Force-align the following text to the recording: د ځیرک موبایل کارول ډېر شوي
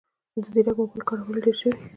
د 0.43 0.45
ځیرک 0.53 0.77
موبایل 0.79 1.01
کارول 1.09 1.37
ډېر 1.45 1.55
شوي 1.61 1.73